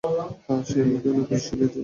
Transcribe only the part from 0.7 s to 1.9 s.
আমাকে অনেক কিছু শিখিয়েছে।